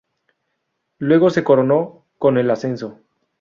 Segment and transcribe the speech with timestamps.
[0.97, 3.01] Luego se coronó con el ascenso.